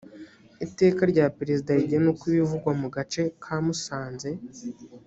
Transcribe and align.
iteka 0.65 1.01
rya 1.11 1.25
perezida 1.37 1.69
rigena 1.79 2.07
uko 2.13 2.23
ibivugwa 2.31 2.71
mu 2.81 2.87
gace 2.95 3.21
kamusanze 3.43 4.29